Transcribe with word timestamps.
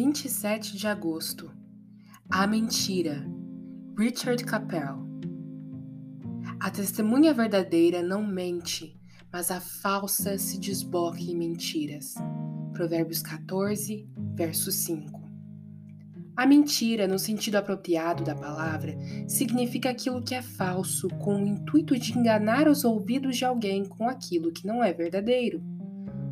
27 0.00 0.76
de 0.76 0.86
agosto. 0.86 1.50
A 2.30 2.46
mentira. 2.46 3.28
Richard 3.98 4.44
Capel. 4.44 5.04
A 6.60 6.70
testemunha 6.70 7.34
verdadeira 7.34 8.00
não 8.00 8.24
mente, 8.24 8.96
mas 9.32 9.50
a 9.50 9.60
falsa 9.60 10.38
se 10.38 10.60
desboca 10.60 11.18
em 11.18 11.36
mentiras. 11.36 12.14
Provérbios 12.72 13.22
14, 13.22 14.08
verso 14.36 14.70
5. 14.70 15.20
A 16.36 16.46
mentira, 16.46 17.08
no 17.08 17.18
sentido 17.18 17.56
apropriado 17.56 18.22
da 18.22 18.36
palavra, 18.36 18.96
significa 19.26 19.90
aquilo 19.90 20.22
que 20.22 20.36
é 20.36 20.42
falso, 20.42 21.08
com 21.18 21.42
o 21.42 21.46
intuito 21.48 21.98
de 21.98 22.16
enganar 22.16 22.68
os 22.68 22.84
ouvidos 22.84 23.36
de 23.36 23.44
alguém 23.44 23.84
com 23.84 24.08
aquilo 24.08 24.52
que 24.52 24.64
não 24.64 24.80
é 24.80 24.92
verdadeiro. 24.92 25.60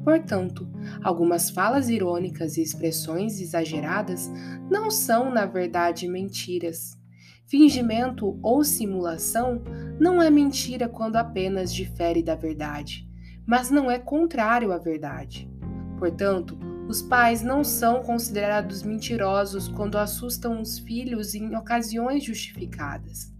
Portanto, 0.06 0.68
algumas 1.02 1.50
falas 1.50 1.88
irônicas 1.88 2.56
e 2.56 2.62
expressões 2.62 3.40
exageradas 3.40 4.30
não 4.70 4.88
são, 4.88 5.32
na 5.32 5.46
verdade, 5.46 6.06
mentiras. 6.06 6.96
Fingimento 7.44 8.38
ou 8.40 8.62
simulação 8.62 9.60
não 9.98 10.22
é 10.22 10.30
mentira 10.30 10.88
quando 10.88 11.16
apenas 11.16 11.74
difere 11.74 12.22
da 12.22 12.36
verdade, 12.36 13.04
mas 13.44 13.68
não 13.68 13.90
é 13.90 13.98
contrário 13.98 14.70
à 14.70 14.78
verdade. 14.78 15.50
Portanto, 15.98 16.56
os 16.88 17.02
pais 17.02 17.42
não 17.42 17.64
são 17.64 18.00
considerados 18.00 18.84
mentirosos 18.84 19.66
quando 19.66 19.98
assustam 19.98 20.60
os 20.60 20.78
filhos 20.78 21.34
em 21.34 21.56
ocasiões 21.56 22.22
justificadas. 22.22 23.35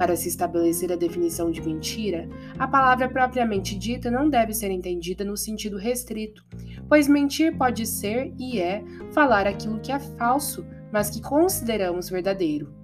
Para 0.00 0.16
se 0.16 0.28
estabelecer 0.28 0.90
a 0.90 0.96
definição 0.96 1.50
de 1.50 1.60
mentira, 1.60 2.26
a 2.58 2.66
palavra 2.66 3.06
propriamente 3.06 3.76
dita 3.76 4.10
não 4.10 4.30
deve 4.30 4.54
ser 4.54 4.70
entendida 4.70 5.26
no 5.26 5.36
sentido 5.36 5.76
restrito, 5.76 6.42
pois 6.88 7.06
mentir 7.06 7.54
pode 7.58 7.84
ser 7.84 8.32
e 8.38 8.58
é 8.58 8.82
falar 9.12 9.46
aquilo 9.46 9.78
que 9.78 9.92
é 9.92 9.98
falso, 9.98 10.64
mas 10.90 11.10
que 11.10 11.20
consideramos 11.20 12.08
verdadeiro. 12.08 12.74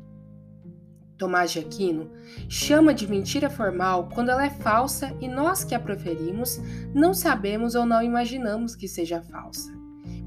Tomás 1.16 1.52
de 1.52 1.60
Aquino 1.60 2.10
chama 2.50 2.92
de 2.92 3.08
mentira 3.08 3.48
formal 3.48 4.10
quando 4.12 4.28
ela 4.28 4.44
é 4.44 4.50
falsa 4.50 5.16
e 5.18 5.26
nós 5.26 5.64
que 5.64 5.74
a 5.74 5.80
proferimos 5.80 6.60
não 6.94 7.14
sabemos 7.14 7.74
ou 7.74 7.86
não 7.86 8.02
imaginamos 8.02 8.76
que 8.76 8.86
seja 8.86 9.22
falsa. 9.22 9.72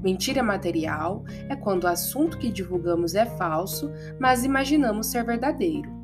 Mentira 0.02 0.42
material 0.42 1.22
é 1.48 1.54
quando 1.54 1.84
o 1.84 1.88
assunto 1.88 2.36
que 2.36 2.50
divulgamos 2.50 3.14
é 3.14 3.26
falso, 3.26 3.92
mas 4.18 4.42
imaginamos 4.44 5.06
ser 5.06 5.22
verdadeiro. 5.24 5.99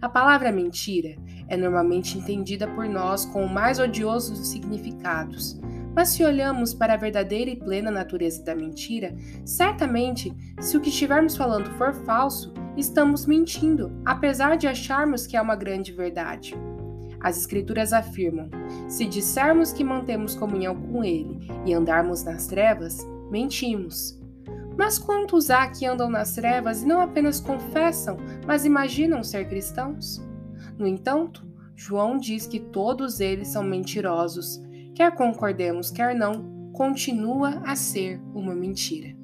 A 0.00 0.08
palavra 0.08 0.52
mentira 0.52 1.16
é 1.48 1.56
normalmente 1.56 2.18
entendida 2.18 2.66
por 2.68 2.86
nós 2.86 3.24
com 3.24 3.44
o 3.44 3.52
mais 3.52 3.78
odioso 3.78 4.32
dos 4.32 4.48
significados, 4.48 5.60
mas 5.94 6.08
se 6.08 6.24
olhamos 6.24 6.74
para 6.74 6.94
a 6.94 6.96
verdadeira 6.96 7.50
e 7.50 7.56
plena 7.56 7.90
natureza 7.90 8.42
da 8.42 8.54
mentira, 8.54 9.14
certamente, 9.44 10.34
se 10.60 10.76
o 10.76 10.80
que 10.80 10.88
estivermos 10.88 11.36
falando 11.36 11.70
for 11.78 11.94
falso, 11.94 12.52
estamos 12.76 13.26
mentindo, 13.26 13.92
apesar 14.04 14.56
de 14.56 14.66
acharmos 14.66 15.26
que 15.26 15.36
é 15.36 15.40
uma 15.40 15.54
grande 15.54 15.92
verdade. 15.92 16.54
As 17.20 17.38
Escrituras 17.38 17.92
afirmam: 17.92 18.50
se 18.88 19.06
dissermos 19.06 19.72
que 19.72 19.84
mantemos 19.84 20.34
comunhão 20.34 20.74
com 20.74 21.02
Ele 21.02 21.48
e 21.64 21.72
andarmos 21.72 22.22
nas 22.24 22.46
trevas, 22.46 22.98
mentimos. 23.30 24.20
Mas 24.76 24.98
quantos 24.98 25.50
há 25.50 25.66
que 25.68 25.86
andam 25.86 26.10
nas 26.10 26.34
trevas 26.34 26.82
e 26.82 26.86
não 26.86 27.00
apenas 27.00 27.40
confessam, 27.40 28.16
mas 28.46 28.64
imaginam 28.64 29.22
ser 29.22 29.48
cristãos? 29.48 30.22
No 30.78 30.86
entanto, 30.86 31.46
João 31.76 32.18
diz 32.18 32.46
que 32.46 32.60
todos 32.60 33.20
eles 33.20 33.48
são 33.48 33.62
mentirosos. 33.62 34.60
Quer 34.94 35.14
concordemos, 35.14 35.90
quer 35.90 36.14
não, 36.14 36.70
continua 36.72 37.62
a 37.64 37.76
ser 37.76 38.20
uma 38.34 38.54
mentira. 38.54 39.23